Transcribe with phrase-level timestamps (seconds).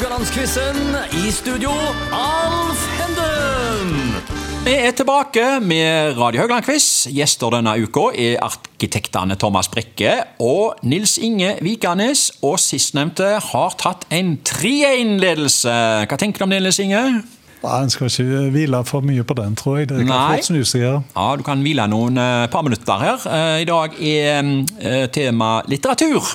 [0.00, 0.76] Haugalandsquizen.
[1.12, 1.70] I studio,
[2.16, 4.14] Alf Henden.
[4.64, 6.86] Vi er tilbake med Radio Haugland-quiz.
[7.12, 12.30] Gjester denne uka er arkitektene Thomas Brekke og Nils Inge Vikanes.
[12.40, 15.74] Og sistnevnte har tatt en 3-1-ledelse.
[16.08, 17.02] Hva tenker du om det, Nils Inge?
[17.60, 19.90] Nei, En skal ikke hvile for mye på den, tror jeg.
[19.90, 20.38] Det kan Nei.
[20.38, 21.02] fort snu seg her.
[21.12, 23.28] Ja, Du kan hvile noen eh, par minutter her.
[23.28, 24.40] Eh, I dag er
[24.80, 26.32] eh, tema litteratur.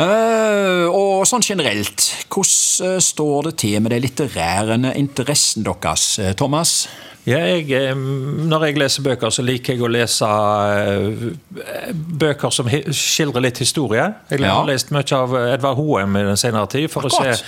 [0.00, 6.32] Eh, og sånn generelt, hvordan eh, står det til med de litterære interessen deres, eh,
[6.38, 6.86] Thomas?
[7.28, 10.26] Ja, jeg, når jeg leser bøker, så liker jeg å lese
[12.18, 14.08] bøker som skildrer litt historie.
[14.32, 14.54] Jeg Ja.
[14.56, 17.36] har lest mye av Edvard Hoem i den senere tid for Akkurat.
[17.36, 17.44] å se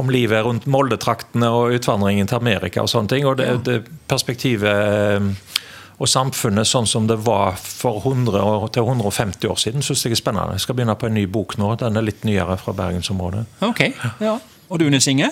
[0.00, 3.26] om livet rundt Moldetraktene og utvandringen til Amerika og sånne ting.
[3.26, 5.36] Og det, det perspektivet
[6.00, 10.20] og samfunnet sånn som det var for 100 til 150 år siden, syns jeg er
[10.22, 10.56] spennende.
[10.56, 11.74] Jeg skal begynne på en ny bok nå.
[11.80, 13.44] Den er litt nyere fra bergensområdet.
[13.68, 13.84] Ok,
[14.24, 14.38] ja.
[14.70, 15.28] Og du, Nils Inge?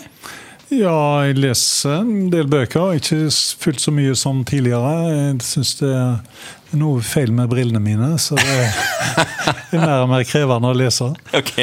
[0.68, 2.98] Ja, jeg leser en del bøker.
[2.98, 3.30] Ikke
[3.62, 4.90] fullt så mye som tidligere.
[5.08, 10.26] Jeg syns det er noe feil med brillene mine, så det er mer og mer
[10.28, 11.08] krevende å lese.
[11.32, 11.54] Ok.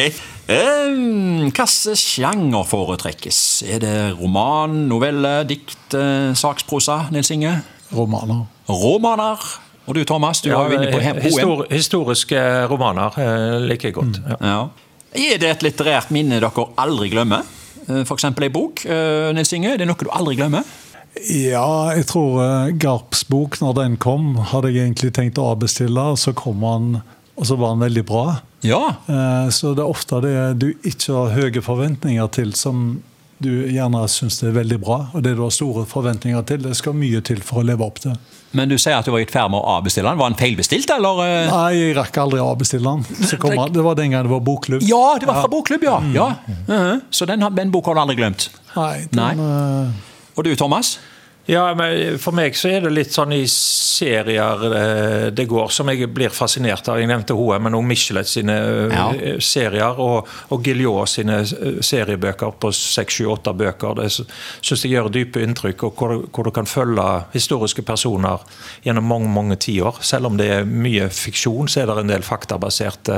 [0.50, 1.70] Um, Hvilken
[2.02, 3.40] sjanger foretrekkes?
[3.70, 7.54] Er det roman, novelle, dikt, eh, saksprosa, Nils Inge?
[7.96, 8.44] Romaner.
[8.70, 9.46] Romaner?
[9.86, 10.42] Og du, Thomas?
[10.42, 11.20] Du var jo inne på H&M.
[11.22, 12.40] histor, historiske
[12.72, 13.14] romaner
[13.62, 14.22] like liker jeg godt.
[14.32, 14.38] Ja.
[14.42, 14.64] Ja.
[15.16, 17.46] Er det et litterært minne dere aldri glemmer?
[17.86, 18.08] F.eks.
[18.10, 18.82] For eksempel ei bok.
[18.90, 20.66] Eh, Nils Inge, er det noe du aldri glemmer?
[21.30, 26.10] Ja, jeg tror eh, Garps bok, når den kom, hadde jeg egentlig tenkt å avbestille,
[26.16, 26.90] og så kom han,
[27.38, 28.26] og så var han veldig bra.
[28.66, 28.82] Ja.
[29.08, 32.98] Eh, Så det er ofte det du ikke har høye forventninger til, som
[33.44, 34.98] du gjerne syns er veldig bra.
[35.14, 38.00] Og det du har store forventninger til, det skal mye til for å leve opp
[38.04, 38.16] til.
[38.56, 40.18] Men du sier at du var i ferd med å avbestille den.
[40.22, 41.18] Var den feilbestilt, eller?
[41.26, 41.50] eh?
[41.52, 43.04] Nei, jeg rakk aldri å avbestille den.
[43.28, 44.86] Så kom det var den gangen det var bokklubb.
[44.88, 45.98] Ja, det var fra bokklubb, ja.
[46.16, 46.30] ja.
[46.48, 47.02] Mhm.
[47.12, 48.48] Så den, har- den boka har du aldri glemt.
[48.78, 49.34] Nei, den, Nei.
[49.36, 50.96] eh, Og du, Thomas?
[51.48, 55.92] Ja, men For meg så er det litt sånn i serier eh, det går, som
[55.92, 56.98] jeg blir fascinert av.
[56.98, 59.06] Jeg nevnte HM, men også Michelet sine eh, Ja.
[59.46, 63.94] serier, og, og Gilliot sine eh, seriebøker på seks, sju, åtte bøker.
[64.02, 67.06] Det syns jeg gjør dype inntrykk, og hvor, hvor du kan følge
[67.36, 68.42] historiske personer
[68.88, 70.02] gjennom mange mange tiår.
[70.02, 73.14] Selv om det er mye fiksjon, så er det en del faktabasert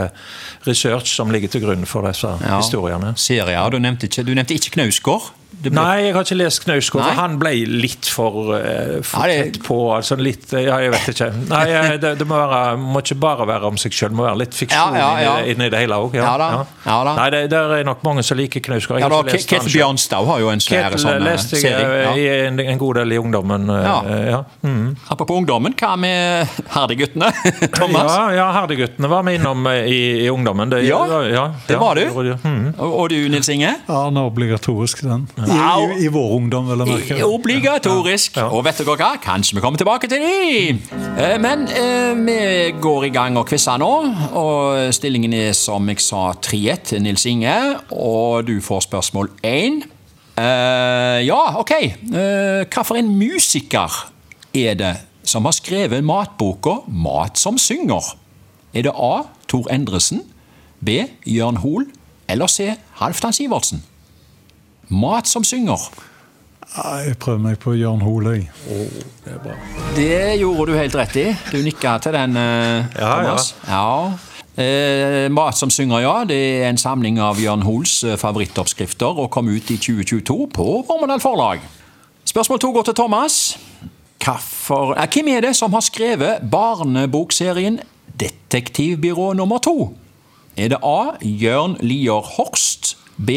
[0.68, 2.60] research som ligger til grunn for disse Ja.
[2.60, 3.16] historiene.
[3.16, 3.70] Serier.
[3.72, 5.32] Du nevnte ikke, du nevnte ikke Knausgård.
[5.58, 9.44] Ble- Nei, jeg har ikke lest Knausgård, for han ble litt for, eh, for Ja,
[9.44, 9.78] tett på.
[9.96, 11.30] altså litt, Ja, jeg vet ikke.
[11.50, 14.38] Nei, eh, Det, det må, være, må ikke bare være om seg sjøl, må være
[14.44, 15.46] litt fiksjon Ja, ja, ja.
[15.50, 16.14] Inni, det hele òg.
[16.20, 16.50] Ja da,
[16.86, 17.16] ja da.
[17.18, 19.00] Nei, det, der er nok mange som liker Knausgård.
[19.02, 19.66] Ja, har da, Ketil.
[19.74, 22.46] Bjørnstad har jo en svær sånn eh, leste jeg eh, Ja.
[22.52, 23.68] en, en god del i ungdommen.
[23.74, 23.98] eh, Ja.
[24.30, 24.44] ja.
[24.64, 24.96] Mm.
[25.10, 27.32] Apropos ungdommen, hva med Herdeguttene?
[27.78, 28.14] Thomas?
[28.14, 30.70] Ja, ja Herdeguttene var vi innom eh, i, i ungdommen.
[30.70, 32.06] Det, Ja, ja, det var du.
[32.46, 32.76] Mm.
[32.78, 33.74] Og, og du, Nils Inge?
[33.88, 35.28] ja, den er obligatorisk, den.
[35.48, 37.18] I, i, i vår ungdom, vil jeg merke.
[37.26, 38.38] Obligatorisk.
[38.52, 39.10] Og vet dere hva?
[39.24, 40.76] Kanskje vi kommer tilbake til de.
[41.18, 42.38] Eh, Men eh, vi
[42.82, 43.92] går i gang og quizer nå.
[44.38, 47.58] Og stillingen er som jeg sa 3-1 til Nils Inge.
[47.96, 49.84] Og du får spørsmål 1.
[51.26, 51.74] ja, OK.
[52.14, 53.96] Uh, hva for en musiker
[54.54, 54.94] er det
[55.28, 58.16] som har skrevet matboka 'Mat som synger'?
[58.74, 59.26] Er det A.
[59.48, 60.22] Tor Endresen,
[60.86, 60.90] B.
[61.26, 61.88] Jørn Hoel
[62.30, 62.76] eller C.
[63.00, 63.84] Halvdan Sivertsen?
[64.90, 65.90] Mat som synger.
[66.78, 68.50] Jeg prøver meg på Jørn Hoel, jeg.
[69.96, 71.26] Det gjorde du helt rett i.
[71.52, 73.56] Du nikka til den, eh, Ja, Thomas.
[73.68, 74.12] Ja.
[74.58, 76.24] Eh, Mat som synger, ja.
[76.24, 80.68] Det er en samling av Jørn Hoels eh, favorittoppskrifter og kom ut i 2022 på
[80.88, 81.60] Vormedal forlag.
[82.26, 83.58] Spørsmål to går til Thomas.
[84.24, 87.80] Hvorfor, eh, hvem er det som har skrevet barnebokserien
[88.20, 89.94] Detektivbyrå nummer to?
[90.58, 91.18] Er det A.
[91.22, 93.30] Jørn Lier Horst, B.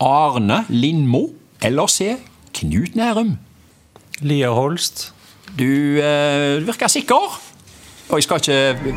[0.00, 1.28] Arne Lindmo
[1.64, 2.16] eller C.
[2.56, 3.36] Knut Nærum?
[4.20, 5.12] Lier Holst.
[5.56, 5.64] Du,
[6.00, 7.42] eh, du virker sikker.
[8.06, 8.92] Og jeg skal ikke,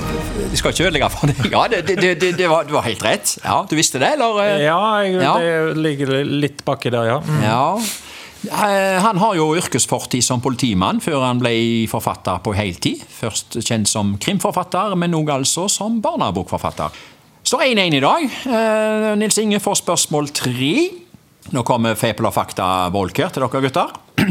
[0.52, 1.40] jeg skal ikke ødelegge for deg.
[1.52, 3.32] Ja, det, det, det, det, var, det var helt rett.
[3.44, 4.38] Ja, Du visste det, eller?
[4.44, 4.60] eh?
[4.68, 5.34] Ja, jeg, Ja.
[5.42, 7.20] det ligger litt baki der, ja.
[7.26, 7.42] Mm.
[7.42, 7.64] Ja.
[8.54, 13.02] Eh, Han har jo yrkesfortid som politimann før han ble forfatter på heltid.
[13.10, 16.94] Først kjent som krimforfatter, men òg altså som barnebokforfatter.
[17.50, 18.26] Står 1-1 i dag.
[18.46, 20.74] Eh, Nils Inge får spørsmål tre.
[21.50, 23.96] Nå kommer Fepel og Fakta-Volker til dere gutter.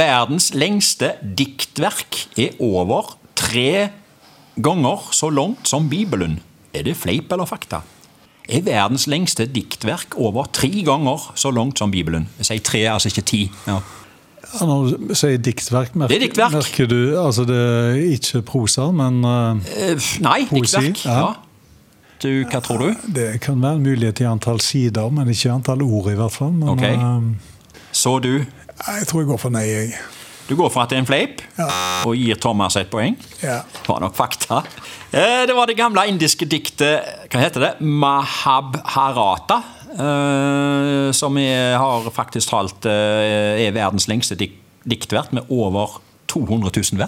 [0.00, 3.86] Verdens lengste diktverk er over tre
[4.60, 6.36] ganger så langt som Bibelen.
[6.76, 7.80] Er det fleip eller fakta?
[8.44, 12.26] Er verdens lengste diktverk over tre ganger så langt som Bibelen?
[12.42, 13.40] Jeg sier tre, altså ikke ti.
[13.64, 13.78] Ja.
[14.44, 16.52] Ja, Når du sier diktverk, merker, Det er diktverk.
[16.52, 21.04] merker du Altså, det er ikke prosa, men Eh, Nei, Poesi, diktverk.
[21.08, 21.32] ja.
[22.22, 22.44] Du?
[22.48, 22.94] Hva tror du?
[23.14, 26.52] Det kan være en mulighet i antall sider, men ikke antall ord, i hvert fall.
[26.52, 26.82] Men, Ok.
[26.82, 27.22] eh,
[27.92, 28.44] Så du?
[28.86, 29.94] jeg tror jeg går for nei, jeg.
[30.48, 31.68] Du går for at det er en fleip, Ja.
[32.04, 33.16] og gir Thomas et poeng?
[33.42, 33.62] Ja.
[33.62, 34.62] Det var nok fakta.
[35.12, 37.00] Eh, Det var det gamle indiske diktet
[37.30, 37.80] Hva heter det?
[37.80, 39.62] Mahabharata.
[39.98, 44.52] eh, Som har faktisk talt er verdens lengste dik
[44.86, 46.98] diktvert, med over 200 000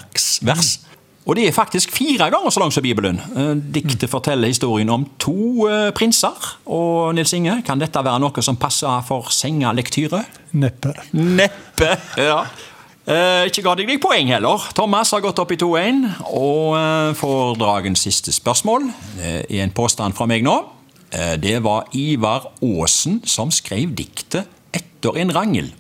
[0.43, 0.79] vers.
[1.27, 3.19] Og det er faktisk fire ganger så langt som Bibelen.
[3.35, 6.37] Eh, Diktet forteller historien om to eh, prinser.
[6.71, 10.23] Og Nils Inge, kan dette være noe som passer for sengalektyre?
[10.63, 10.95] Neppe.
[11.19, 11.91] Neppe.
[12.29, 12.45] ja.
[13.07, 14.69] Eh, ikke ga deg deg poeng heller.
[14.79, 16.79] Thomas har gått opp i 2-1 og
[17.19, 18.89] får dagens siste spørsmål.
[19.51, 20.57] i en påstand fra meg nå.
[21.39, 25.71] Det var Ivar Aasen som skrev diktet 'Etter en rangel'.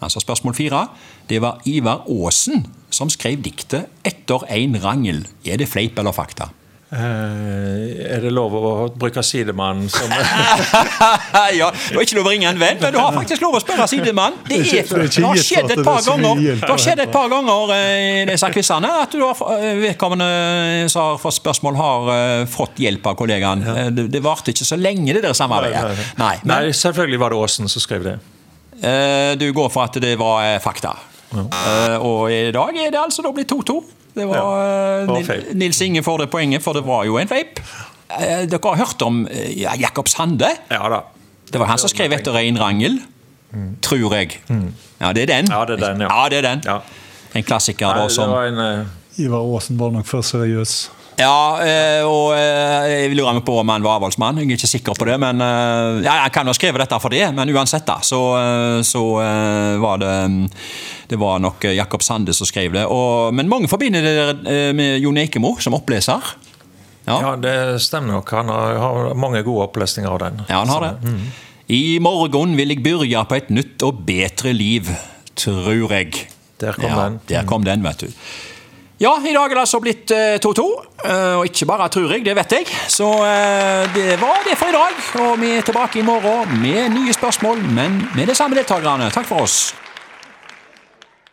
[0.00, 0.88] Altså spørsmål fire.
[1.28, 2.64] Det var Ivar Aasen
[3.02, 5.24] som skrev diktet 'Etter en rangel'.
[5.44, 6.50] Er det fleip eller fakta?
[6.92, 8.62] Eh, er det lov å
[9.00, 10.10] bruke sidemann som
[11.56, 13.62] ja, Du har ikke lov å ringe en venn, men du har faktisk lov å
[13.62, 14.34] spørre sidemann.
[14.44, 16.60] Det, Det ikke- det det har skjedd et par er ganger.
[16.60, 20.90] Det har skjedd et par ganger eh, i disse quizene at du har, eh, vedkommende
[20.92, 23.64] som har fått spørsmål, har eh, fått hjelp av kollegaen.
[23.66, 25.96] Eh, Det, det varte ikke så lenge, det der samarbeidet.
[26.18, 26.36] Nei,
[26.76, 28.18] selvfølgelig var det Aasen som skrev det.
[28.84, 30.92] eh, du går for at det var eh, fakta.
[31.32, 33.78] Eh, og i dag er det altså da blitt 2-2.
[34.12, 35.54] Det var, Ja, det var eh.
[35.56, 37.60] Nils Inge får det poenget, for det var jo en feip.
[38.18, 39.24] Eh, dere har hørt om
[39.56, 40.50] ja, Jakob Sande?
[40.70, 41.02] Ja da.
[41.52, 42.98] Det var han som skrev etter Rein rangel,
[43.84, 44.38] tror jeg.
[45.00, 45.48] Ja, det er den.
[45.48, 45.52] Mm.
[45.52, 46.08] Ja, det er den, ja.
[46.08, 46.28] ja.
[46.32, 46.62] det er den.
[46.64, 46.78] Ja.
[47.36, 49.20] En klassiker Nei, da det var en uh...
[49.20, 50.90] Ivar Aasen var nok for seriøs.
[51.20, 54.40] Ja, eh, og eh, jeg lurer meg på om han var avholdsmann.
[54.40, 55.18] Jeg er ikke sikker på det.
[55.20, 58.20] men eh, ja, Han kan ha skrevet dette for det, men uansett, da, så,
[58.86, 59.02] så
[59.82, 60.40] var det mm,
[61.10, 62.86] Det var nok Jakob Sande som skrev det.
[62.88, 66.34] Og, men mange forbinder det med Jon Eikemo som oppleser.
[67.04, 68.30] Ja, Ja, det stemmer nok.
[68.30, 70.44] Han har, mange gode opplesninger av den.
[70.48, 71.16] ja han har det.
[71.72, 74.88] I morgen vil jeg begynne på et nytt og bedre liv,
[75.38, 76.26] tror jeg.
[76.62, 77.20] Der kom ja, den.
[77.28, 78.24] Der kom den, vet du.
[79.02, 80.64] Ja, i dag er det altså blitt eh, 2-2.
[81.10, 82.66] eh, Og ikke bare tror jeg, det vet jeg.
[82.92, 85.00] Så eh, det var det for i dag.
[85.24, 89.10] Og vi er tilbake i morgen med nye spørsmål, men med de samme deltakerne.
[89.10, 89.72] Takk for oss.